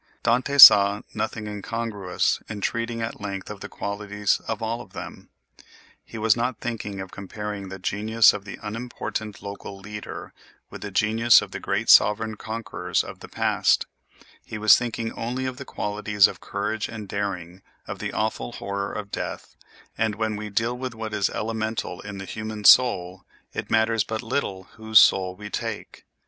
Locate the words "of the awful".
17.87-18.53